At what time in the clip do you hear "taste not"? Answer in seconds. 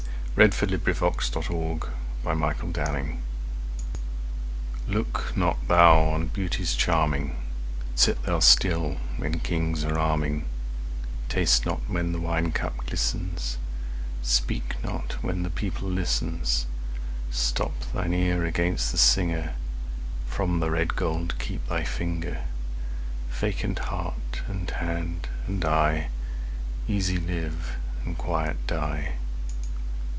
11.29-11.81